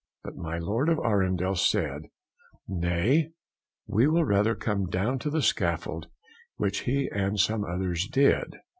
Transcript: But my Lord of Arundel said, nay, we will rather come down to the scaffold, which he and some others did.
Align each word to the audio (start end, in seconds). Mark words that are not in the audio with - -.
But 0.23 0.35
my 0.35 0.57
Lord 0.57 0.89
of 0.89 0.97
Arundel 1.05 1.53
said, 1.53 2.07
nay, 2.67 3.33
we 3.85 4.07
will 4.07 4.25
rather 4.25 4.55
come 4.55 4.87
down 4.87 5.19
to 5.19 5.29
the 5.29 5.43
scaffold, 5.43 6.07
which 6.55 6.85
he 6.89 7.07
and 7.13 7.39
some 7.39 7.63
others 7.63 8.07
did. 8.07 8.55